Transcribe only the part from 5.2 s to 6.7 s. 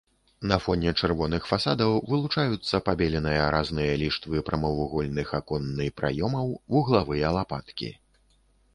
аконны праёмаў,